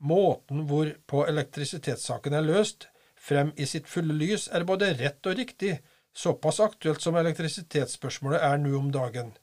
[0.01, 2.89] måten hvorpå elektrisitetssaken er løst,
[3.21, 5.79] frem i sitt fulle lys, er både rett og riktig,
[6.17, 9.35] såpass aktuelt som elektrisitetsspørsmålet er nå om dagen.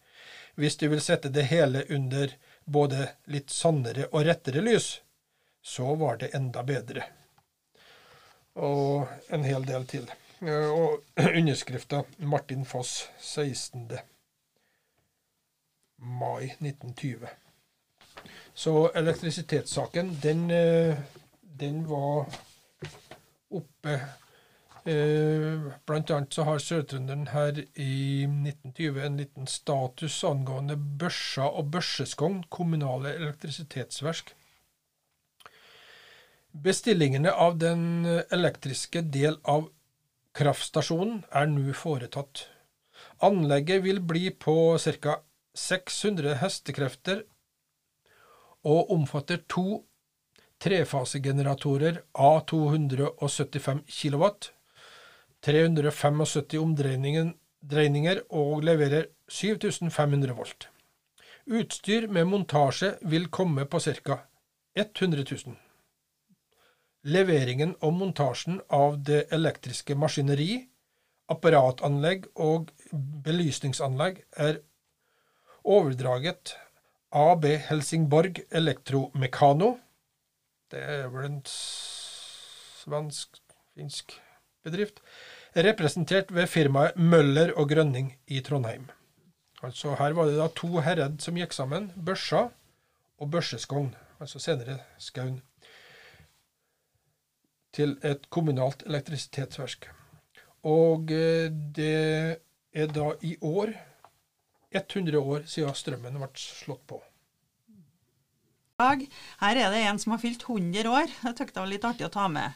[0.58, 2.34] Hvis du vil sette det hele under
[2.66, 4.98] både litt sannere og rettere lys,
[5.62, 7.06] så var det enda bedre.
[8.58, 10.08] Og en hel del til.
[10.42, 11.02] Og
[11.40, 13.92] underskrifta Martin Foss 16.
[15.98, 17.28] mai 1920.
[18.54, 20.98] Så elektrisitetssaken, den, eh,
[21.60, 22.26] den var
[23.50, 23.94] oppe
[24.86, 31.72] eh, Blant annet så har Sør-Trønderen her i 1920 en liten status angående børsa og
[31.72, 34.34] børseskogn, kommunale elektrisitetsverk.
[36.64, 39.68] Bestillingene av den elektriske del av
[40.38, 42.48] kraftstasjonen er nå foretatt.
[43.22, 45.20] Anlegget vil bli på ca.
[45.58, 47.24] 600 hestekrefter
[48.66, 49.84] og omfatter to
[50.62, 54.26] trefasegeneratorer A275 kW,
[55.46, 60.70] 375 omdreininger og leverer 7500 volt.
[61.48, 64.22] Utstyr med montasje vil komme på ca.
[64.76, 65.67] 100 000.
[67.08, 70.68] Leveringen og montasjen av det elektriske maskineri,
[71.32, 72.72] apparatanlegg og
[73.24, 74.60] belysningsanlegg er
[75.64, 76.56] overdraget
[77.16, 79.78] AB Helsingborg Elektromekano.
[80.68, 81.42] Det er vel en
[82.84, 84.20] svensk-finsk
[84.68, 85.00] bedrift.
[85.56, 88.92] Representert ved firmaet Møller og Grønning i Trondheim.
[89.64, 91.92] Altså Her var det da to herred som gikk sammen.
[91.96, 92.52] Børsa
[93.18, 95.40] og Børseskogn, altså senere Skaun
[97.78, 99.90] til et kommunalt elektrisitetsverk.
[100.68, 102.40] Og eh, det
[102.74, 103.76] er da i år
[104.76, 107.00] 100 år siden strømmen ble slått på.
[108.78, 111.08] Her er det en som har fylt 100 år.
[111.10, 112.54] Det syntes det var litt artig å ta med.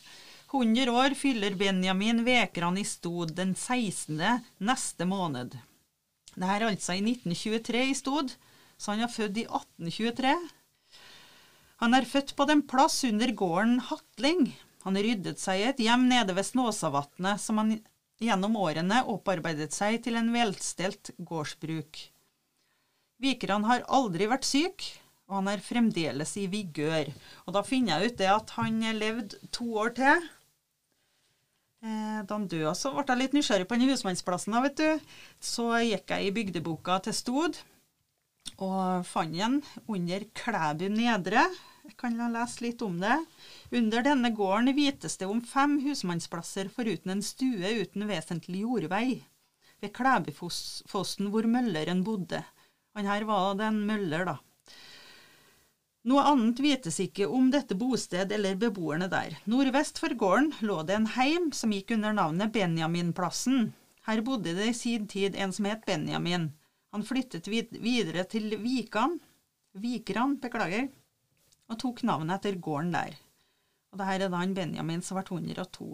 [0.51, 4.19] 100 år fyller Benjamin Vekran i Stod den 16.
[4.59, 5.55] neste måned.
[6.35, 8.35] Det her er altså i 1923 i Stod,
[8.77, 10.35] så han er født i 1823.
[11.81, 14.51] Han er født på den plass under gården Hatling,
[14.85, 17.75] han ryddet seg i et hjem nede ved Snåsavatnet, som han
[18.21, 22.01] gjennom årene opparbeidet seg til en velstelt gårdsbruk.
[23.21, 24.85] Vikran har aldri vært syk,
[25.29, 27.11] og han er fremdeles i vigør.
[27.45, 30.29] Og da finner jeg ut det at han levde to år til.
[31.81, 34.57] Eh, da han døde, så ble jeg litt nysgjerrig på den husmannsplassen.
[34.65, 35.13] vet du.
[35.39, 37.61] Så gikk jeg i bygdeboka til Stod
[38.61, 41.45] og fant den under Klæbu nedre.
[41.91, 43.17] Jeg kan lese litt om det.
[43.75, 49.25] Under denne gården vites det om fem husmannsplasser foruten en stue uten vesentlig jordvei,
[49.83, 52.39] ved Klæbyfossen hvor mølleren bodde.
[52.95, 54.37] Han her var det en møller, da.
[56.07, 59.35] Noe annet vites ikke om dette bosted eller beboerne der.
[59.51, 63.73] Nordvest for gården lå det en heim som gikk under navnet Benjaminplassen.
[64.07, 66.53] Her bodde det i sin tid en som het Benjamin.
[66.95, 69.19] Han flyttet videre til Vikan,
[69.75, 70.87] Vikran, beklager,
[71.71, 73.15] og tok navnet etter gården der.
[73.91, 75.87] Og det her er da han Benjamin som ble 102.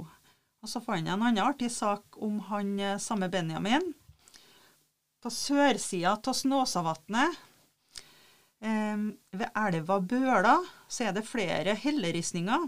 [0.65, 3.91] Og så fant jeg en annen artig sak om han eh, samme Benjamin.
[5.21, 7.37] På sørsida av Snåsavatnet,
[8.61, 9.05] eh,
[9.37, 10.57] ved elva Bøla,
[10.89, 12.67] så er det flere helleristninger.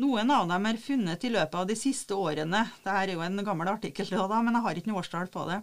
[0.00, 2.62] Noen av dem er funnet i løpet av de siste årene.
[2.80, 5.58] Dette er jo en gammel artikkel, da, men jeg har ikke noe årstall på det.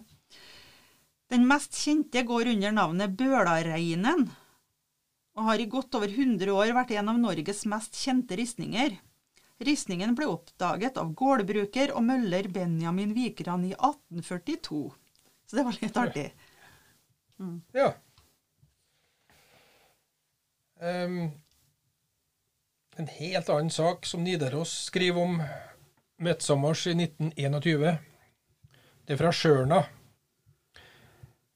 [1.28, 4.28] Den mest kjente går under navnet Bølareinen
[5.38, 8.96] og har i godt over 100 år vært en av Norges mest kjente ristninger.
[9.62, 14.82] Ristningen ble oppdaget av gårdbruker og møller Benjamin Vikran i 1842.
[15.46, 16.26] Så det var litt artig.
[17.38, 17.60] Mm.
[17.74, 17.92] Ja.
[20.78, 21.30] Um,
[22.98, 25.38] en helt annen sak som Nidaros skriver om
[26.18, 27.94] midtsommers i 1921.
[29.06, 29.84] Det er fra Sjørna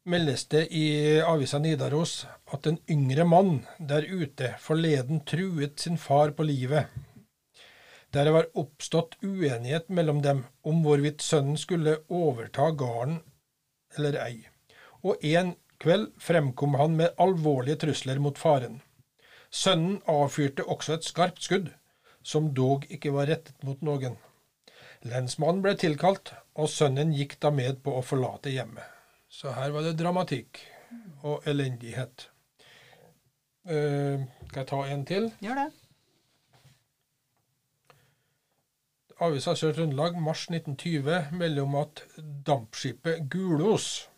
[0.05, 6.35] meldes det i avisa Nidaros at en yngre mann der ute forleden truet sin far
[6.37, 6.87] på livet.
[8.13, 13.23] der det var oppstått uenighet mellom dem om hvorvidt sønnen skulle overta gården
[13.97, 14.49] eller ei,
[15.03, 18.83] og en kveld fremkom han med alvorlige trusler mot faren.
[19.51, 21.73] Sønnen avfyrte også et skarpt skudd,
[22.23, 24.19] som dog ikke var rettet mot noen.
[25.03, 28.85] Lensmannen ble tilkalt, og sønnen gikk da med på å forlate hjemmet.
[29.29, 30.61] Så her var det dramatikk
[31.25, 32.29] og elendighet.
[33.63, 35.31] Uh, skal jeg ta en til?
[35.43, 35.69] Gjør det.
[39.23, 42.03] Avisa Sør-Trøndelag mars 1920 melder om at
[42.47, 44.09] dampskipet Gulos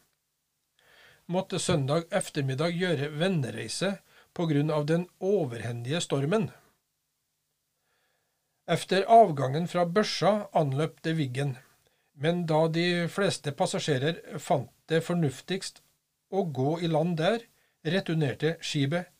[1.28, 3.98] måtte søndag ettermiddag gjøre vennereise
[4.34, 4.82] pga.
[4.82, 6.50] den overhendige stormen.
[8.66, 11.58] Efter avgangen fra børsa anløp det Viggen,
[12.14, 15.82] men da de fleste passasjerer fant det fornuftigst
[16.30, 17.44] å gå i land der,
[17.84, 19.13] returnerte skipet,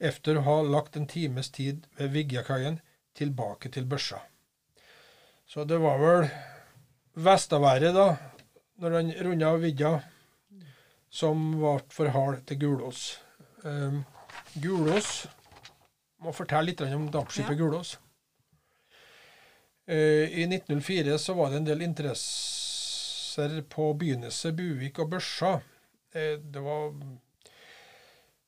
[0.00, 2.80] efter å ha lagt en times tid ved Viggakaien,
[3.14, 4.22] tilbake til børsa.
[5.46, 6.28] Så det var vel
[7.20, 8.16] vestaværet, da,
[8.80, 9.90] når han runda vidda,
[11.10, 13.18] som ble for hard til Gulås.
[13.64, 14.04] Um,
[14.62, 15.26] Gulås
[16.20, 17.58] Må fortelle litt om dampskipet ja.
[17.58, 17.94] Gulås.
[19.90, 25.54] Uh, I 1904 så var det en del interesser på Byneset, Buvik og Børsa.
[26.14, 26.92] Uh, det var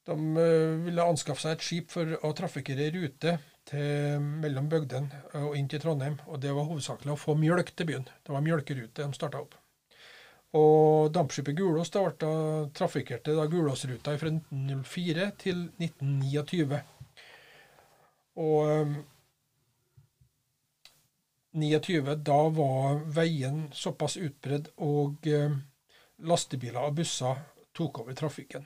[0.09, 3.37] De uh, ville anskaffe seg et skip for å trafikkere rute
[3.69, 6.19] til, mellom bygdene og inn til Trondheim.
[6.27, 8.09] Og det var hovedsakelig å få mjølk til byen.
[8.27, 9.55] Det var mjølkerute de starta opp.
[10.59, 12.33] Og dampskipet Gulås da ble
[12.77, 16.83] trafikkerte da Gulåsruta fra 1904 til 1929.
[18.43, 18.93] Og
[21.53, 25.29] 29, da var veien såpass utbredd, og
[26.25, 27.43] lastebiler og busser
[27.77, 28.65] tok over trafikken.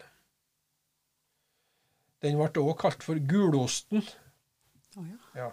[2.26, 4.02] Den ble også kalt for Gulosten
[4.96, 5.40] Oh, ja.
[5.42, 5.50] ja.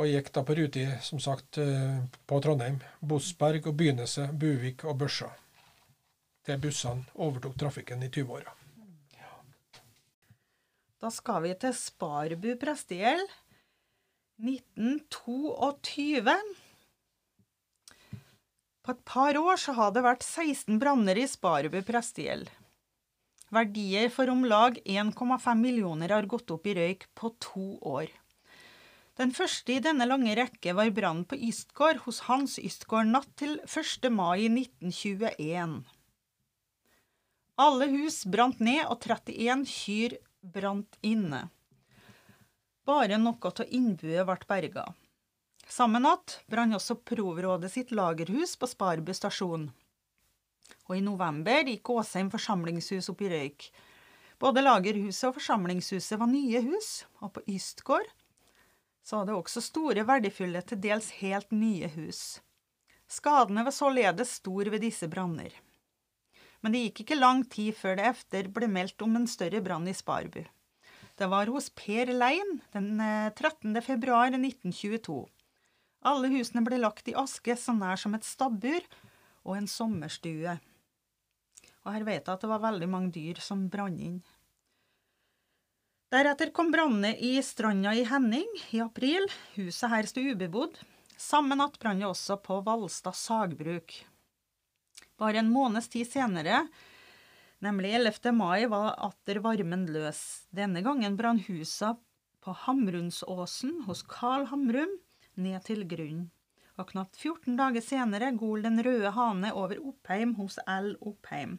[0.00, 2.78] Og gikk da på rute, som sagt, eh, på Trondheim.
[3.04, 5.28] Bosberg og Byneset, Buvik og Børsa.
[6.48, 8.54] Til bussene overtok trafikken i 20-åra.
[9.18, 9.34] Ja.
[11.04, 13.28] Da skal vi til Sparbu prestegjeld.
[14.40, 16.32] 1922.
[18.80, 22.48] På et par år så har det vært 16 branner i Sparbu prestegjeld.
[23.50, 28.10] Verdier for om lag 1,5 millioner har gått opp i røyk på to år.
[29.18, 33.58] Den første i denne lange rekke var brannen på Ystgård hos Hans Ystgård natt til
[33.66, 34.06] 1.
[34.14, 35.80] mai 1921.
[37.60, 41.42] Alle hus brant ned, og 31 kyr brant inne.
[42.88, 44.86] Bare noe av innbuet ble berga.
[45.66, 49.68] Samme natt brant også Provrådet sitt lagerhus på Sparbu stasjon
[50.90, 53.70] og i november gikk Åsheim forsamlingshus opp i røyk.
[54.42, 58.08] Både lagerhuset og forsamlingshuset var nye hus, og på Ystgård
[59.06, 62.40] så var det også store, verdifulle, til dels helt nye hus.
[63.10, 65.54] Skadene var således store ved disse branner.
[66.60, 69.88] Men det gikk ikke lang tid før det efter ble meldt om en større brann
[69.88, 70.42] i Sparbu.
[71.20, 73.76] Det var hos Per Lein den 13.
[73.76, 75.24] Eh, februar 1922.
[76.08, 78.84] Alle husene ble lagt i aske så nær som et stabbur
[79.44, 80.58] og en sommerstue.
[81.86, 84.20] Og her vet jeg at det var veldig mange dyr som brant inn.
[86.10, 89.28] Deretter kom brannene i Stranda i Henning i april.
[89.54, 90.80] Huset her sto ubebodd.
[91.14, 93.94] Samme natt brant det også på Valstad sagbruk.
[95.20, 96.64] Bare en måneds tid senere,
[97.62, 98.32] nemlig 11.
[98.34, 100.48] mai, var atter varmen løs.
[100.50, 101.94] Denne gangen brant husa
[102.40, 104.96] på Hamrunsåsen hos Carl Hamrum
[105.38, 106.30] ned til grunnen.
[106.80, 110.94] Og knapt 14 dager senere gol Den røde hane over Oppheim hos L.
[111.04, 111.58] Oppheim.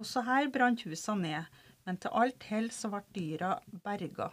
[0.00, 1.48] Også her brant husa ned,
[1.84, 4.30] men til alt hell så ble dyra berga.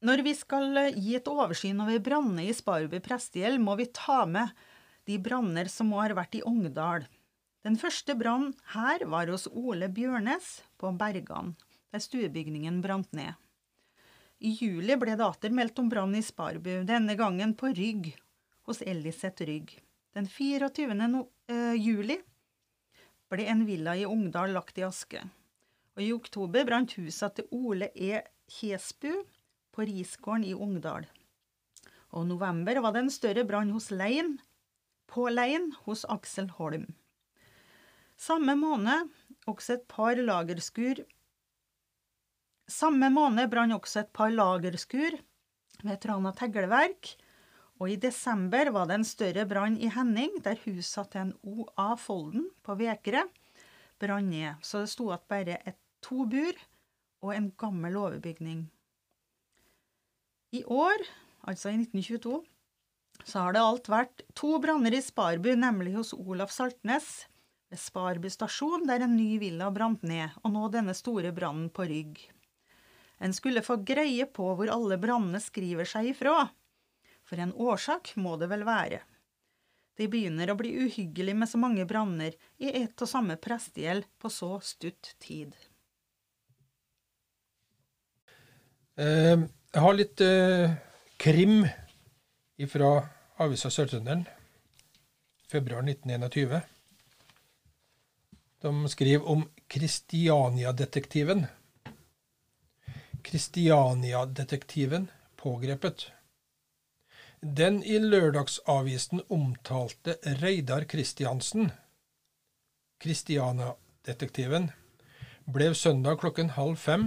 [0.00, 4.54] Når vi skal gi et oversyn over branner i Sparby prestegjeld, må vi ta med
[5.10, 7.04] de branner som må ha vært i Ongdal.
[7.66, 11.52] Den første brannen her var hos Ole Bjørnes på Bergan,
[11.92, 13.34] der stuebygningen brant ned.
[14.40, 18.14] I juli ble det atter meldt om brann i Sparbu, denne gangen på Rygg,
[18.64, 19.74] hos Eliseth Rygg.
[20.16, 20.94] Den 24.
[21.06, 22.16] No eh, juli
[23.30, 25.22] ble en villa i Ungdal lagt i aske.
[25.94, 28.24] Og I oktober brant huset til Ole E.
[28.50, 29.12] Kjesbu
[29.70, 31.06] på Risgården i Ungdal.
[32.10, 34.40] Og i november var det en større brann hos Lein,
[35.06, 36.88] på Lein hos Aksel Holm.
[38.18, 39.10] Samme måned
[39.46, 41.04] også et par lagerskur
[42.70, 45.16] Samme måned brant også et par lagerskur
[45.82, 47.14] ved Trana tegleverk,
[47.80, 51.94] og i desember var det en større brann i Henning, der huset til en OA
[51.96, 53.24] Folden på Vekre
[54.00, 56.60] brant ned, så det sto igjen bare et to bur
[57.24, 58.64] og en gammel overbygning.
[60.56, 61.04] I år,
[61.46, 62.40] altså i 1922,
[63.24, 67.10] så har det alt vært to branner i Sparbu, nemlig hos Olaf Saltnes
[67.70, 71.86] ved Sparbu stasjon, der en ny villa brant ned, og nå denne store brannen på
[71.88, 72.24] Rygg.
[73.20, 76.48] En skulle få greie på hvor alle brannene skriver seg ifra,
[77.30, 78.98] for en årsak må det vel være.
[79.94, 84.30] Det begynner å bli uhyggelig med så mange branner i ett og samme prestegjeld på
[84.34, 85.54] så stutt tid.
[88.98, 90.74] Eh, jeg har litt eh,
[91.22, 91.62] krim
[92.68, 92.90] fra
[93.40, 94.26] avisa Sør-Trønderen,
[95.48, 96.58] februar 1921.
[98.60, 101.46] De skriver om Kristiania-detektiven.
[103.22, 105.06] Kristiania-detektiven
[105.40, 106.10] pågrepet.
[107.42, 111.70] Den i lørdagsavisen omtalte Reidar Kristiansen,
[113.00, 114.66] Kristiania-detektiven,
[115.48, 117.06] ble søndag klokken halv fem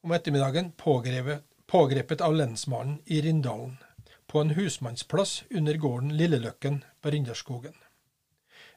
[0.00, 3.74] om ettermiddagen pågrepet, pågrepet av lensmannen i Rindalen,
[4.32, 7.76] på en husmannsplass under gården Lilleløkken på Rinderskogen.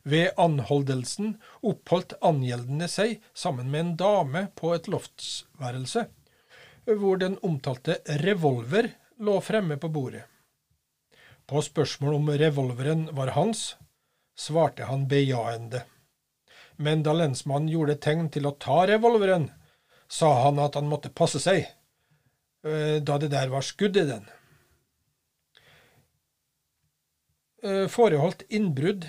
[0.04, 6.10] Ved anholdelsen oppholdt angjeldende seg sammen med en dame på et loftsværelse,
[6.92, 10.24] hvor den omtalte revolver lå fremme på bordet.
[11.46, 13.76] På spørsmål om revolveren var hans,
[14.38, 15.84] svarte han bejaende.
[16.76, 19.52] Men da lensmannen gjorde tegn til å ta revolveren,
[20.08, 21.68] sa han at han måtte passe seg,
[22.66, 24.26] eh, da det der var skudd i den.
[27.64, 29.08] Eh, foreholdt innbrudd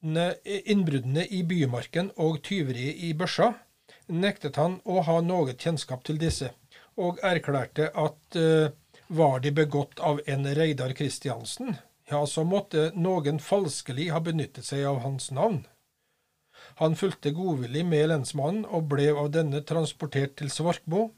[0.00, 3.52] innbruddene i bymarken og tyveriet i børsa,
[4.08, 6.50] nektet han å ha noe kjennskap til disse,
[6.96, 8.72] og erklærte at uh,
[9.10, 11.74] var de begått av en Reidar Kristiansen,
[12.10, 15.64] ja, så måtte noen falskelig ha benyttet seg av hans navn.
[16.80, 21.10] Han fulgte godvillig med lensmannen og ble av denne transportert til Svarkmo,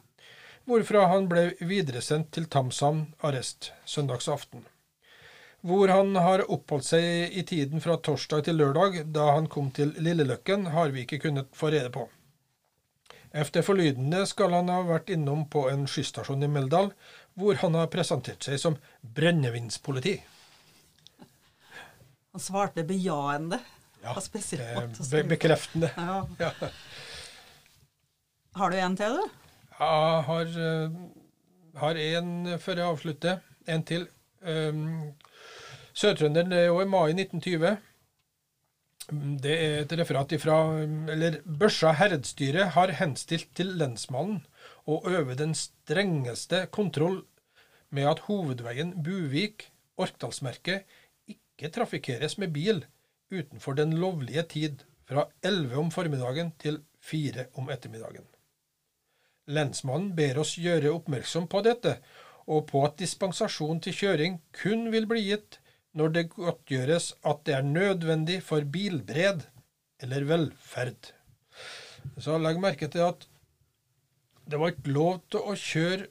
[0.64, 4.64] hvorfra han ble videresendt til Tamsam arrest søndagsaften
[5.62, 9.94] hvor han har oppholdt seg i tiden fra torsdag til lørdag, da han kom til
[9.94, 12.08] Lilleløkken, har vi ikke kunnet få rede på.
[13.32, 16.90] Efter forlydende skal han ha vært innom på en skysstasjon i Meldal,
[17.38, 20.16] hvor han har presentert seg som brennevinspoliti.
[22.32, 23.60] Han svarte bejaende.
[24.02, 24.16] Ja,
[25.12, 25.92] be bekreftende.
[25.96, 26.22] Ja.
[26.40, 26.50] Ja.
[28.58, 29.38] Har du en til, du?
[29.78, 30.96] Jeg har, uh,
[31.80, 33.38] har en før jeg avslutter.
[33.70, 34.08] En til.
[34.42, 35.12] Um,
[35.94, 37.76] Sør-Trønderen er jo i mai 1920.
[39.44, 40.56] Det er et referat ifra
[41.12, 44.40] eller Børsa herredsstyre har henstilt til lensmannen
[44.86, 47.22] å øve den strengeste kontroll
[47.92, 50.86] med at hovedveien Buvik-Orkdalsmerket
[51.30, 52.84] ikke trafikkeres med bil
[53.32, 58.26] utenfor den lovlige tid fra 11 om formiddagen til 4 om ettermiddagen.
[59.52, 61.96] Lensmannen ber oss gjøre oppmerksom på dette,
[62.46, 65.58] og på at dispensasjon til kjøring kun vil bli gitt
[65.98, 69.44] når det godtgjøres at det er nødvendig for bilbred
[70.02, 71.12] eller velferd.
[72.18, 73.26] Så legg merke til at
[74.52, 76.08] det var ikke lov til å kjøre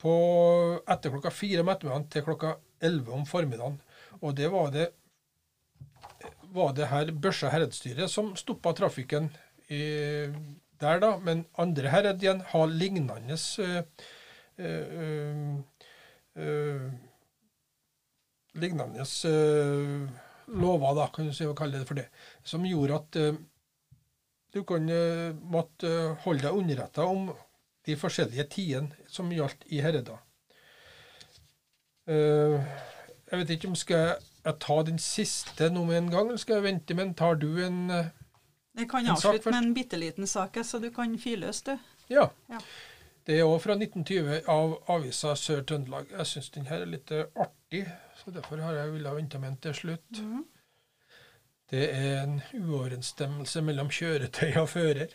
[0.00, 0.14] på
[0.88, 3.76] etter klokka fire om ettermiddagen til klokka elleve om formiddagen.
[4.20, 4.86] Og det var det,
[6.54, 9.28] var det her Børsa herredsstyre som stoppa trafikken
[9.68, 9.82] i,
[10.80, 11.12] der, da.
[11.22, 13.82] Men andre herred igjen har lignende øh,
[14.58, 15.54] øh,
[16.36, 16.88] øh,
[18.54, 19.06] lignende
[20.50, 22.08] lover, da, kan du si, kalle det for det,
[22.42, 23.20] som gjorde at
[24.54, 25.90] du kan uh, måtte
[26.24, 27.30] holde deg underretta om
[27.86, 30.18] de forskjellige tidene som gjaldt i Herreda.
[32.10, 34.00] jeg vet ikke om skal
[34.42, 37.46] jeg ta den siste nå med en gang, eller skal jeg vente, men tar du
[37.62, 41.76] en Jeg kan avslutte med en bitte liten sak, så du kan fyre løs, du.
[42.10, 42.26] Ja.
[42.50, 42.58] ja.
[43.26, 46.10] Det er òg fra 1920 av avisa Sør-Trøndelag.
[46.16, 47.84] Jeg syns den her er litt artig,
[48.18, 50.20] så derfor har jeg villet vente med den til slutt.
[50.20, 50.42] Mm.
[51.70, 55.12] Det er en uoverensstemmelse mellom kjøretøy og fører.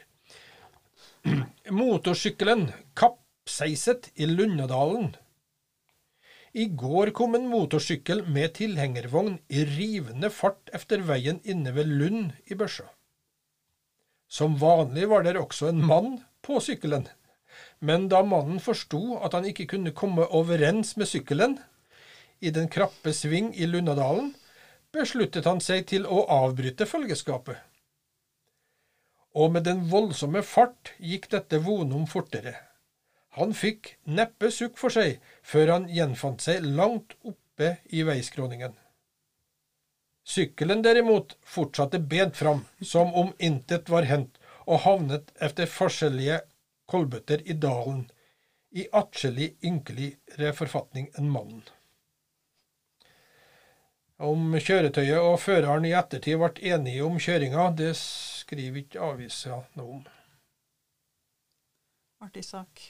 [1.67, 5.09] Motorsykkelen kappseiset i Lundadalen.
[6.55, 12.31] I går kom en motorsykkel med tilhengervogn i rivende fart efter veien inne ved Lund
[12.47, 12.87] i Børsa.
[14.31, 17.09] Som vanlig var der også en mann på sykkelen,
[17.83, 21.59] men da mannen forsto at han ikke kunne komme overens med sykkelen,
[22.39, 24.31] i den krappe sving i Lundadalen,
[24.95, 27.57] besluttet han seg til å avbryte følgeskapet.
[29.35, 32.55] Og med den voldsomme fart gikk dette vonum fortere.
[33.35, 38.71] Han fikk neppe sukk for seg før han gjenfant seg langt oppe i veiskråningen.
[40.25, 46.39] Sykkelen derimot fortsatte bent fram, som om intet var hendt, og havnet etter forskjellige
[46.89, 48.07] kolbøtter i dalen,
[48.71, 51.61] i atskillig ynkeligere forfatning enn mannen.
[54.15, 59.97] Om kjøretøyet og føreren i ettertid ble enige om kjøringa, det skriver ikke avisa noe
[59.97, 60.05] om.
[62.23, 62.85] Artig sak.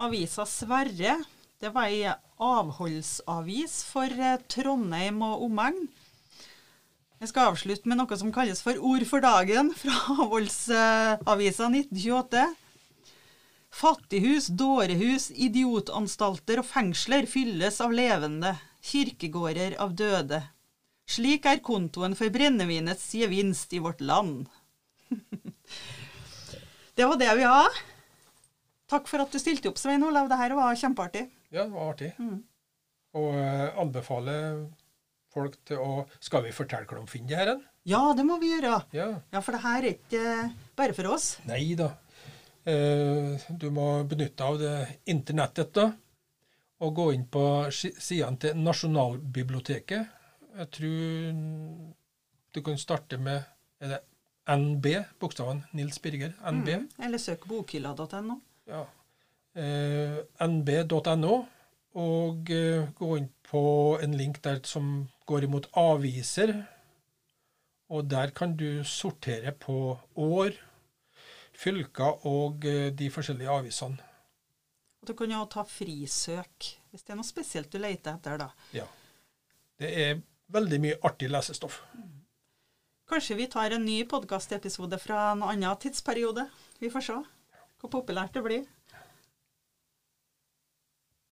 [0.00, 1.18] Avisa Sverre
[1.62, 2.08] det var ei
[2.42, 5.86] avholdsavis for eh, Trondheim og omegn.
[7.22, 12.42] Jeg skal avslutte med noe som kalles for Ord for dagen fra Avholdsavisa 1928.
[13.74, 18.52] Fattighus, dårehus, idiotanstalter og fengsler fylles av levende,
[18.84, 20.42] kirkegårder av døde.
[21.08, 24.46] Slik er kontoen for brennevinets gevinst i vårt land.
[26.96, 27.82] det var det vi har.
[28.90, 30.28] Takk for at du stilte opp, Svein Olav.
[30.30, 31.26] Det her var kjempeartig.
[31.50, 32.10] Ja, det var artig.
[32.20, 32.40] Mm.
[33.20, 34.64] Og uh, anbefaler
[35.34, 37.62] folk til å Skal vi fortelle hvordan de finner det her?
[37.90, 38.78] Ja, det må vi gjøre.
[38.96, 39.10] Ja.
[39.32, 41.34] Ja, for det her er ikke eh, bare for oss.
[41.48, 41.90] Nei da.
[42.64, 44.76] Uh, du må benytte av det
[45.12, 45.90] internettet, da.
[46.80, 50.06] Og gå inn på si- sidene til Nasjonalbiblioteket.
[50.58, 51.38] Jeg tror
[52.54, 53.42] du kan starte med
[53.80, 54.00] er det
[54.48, 54.86] NB,
[55.20, 56.32] bokstaven Nils Birger.
[56.50, 56.68] NB.
[56.68, 56.88] Mm.
[57.02, 58.36] Eller søk bokhylla.no.
[58.68, 58.84] Ja.
[59.56, 60.18] Eh,
[60.48, 61.44] nb.no.
[61.94, 63.62] Og eh, gå inn på
[64.02, 66.64] en link der som går imot aviser.
[67.90, 70.50] Og der kan du sortere på år,
[71.54, 73.98] fylker og eh, de forskjellige avisene.
[75.04, 78.46] Og du kan jo ta frisøk hvis det er noe spesielt du leter etter, da.
[78.72, 78.86] Ja.
[79.76, 80.22] Det er
[80.54, 81.82] veldig mye artig lesestoff.
[83.10, 86.46] Kanskje vi tar en ny podkastepisode fra en annen tidsperiode.
[86.80, 87.18] Vi får se
[87.82, 88.64] hvor populært det blir.